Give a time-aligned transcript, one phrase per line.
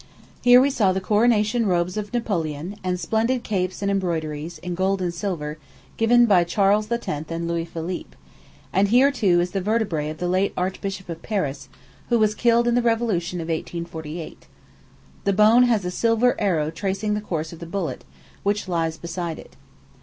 [0.41, 4.99] Here we saw the coronation robes of Napoleon, and splendid capes and embroideries, in gold
[4.99, 5.59] and silver,
[5.95, 7.07] given by Charles X.
[7.07, 8.15] and Louis Philippe;
[8.73, 11.69] and here, too, is the vertebræ of the late Archbishop of Paris,
[12.09, 14.47] who was killed in the revolution of 1848.
[15.23, 18.03] The bone has a silver arrow tracing the course of the bullet,
[18.41, 19.55] which lies beside it.